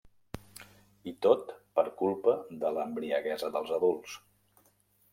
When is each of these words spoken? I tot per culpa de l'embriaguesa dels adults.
I 1.11 1.13
tot 1.25 1.53
per 1.79 1.85
culpa 2.01 2.35
de 2.65 2.75
l'embriaguesa 2.79 3.55
dels 3.59 3.79
adults. 3.81 4.21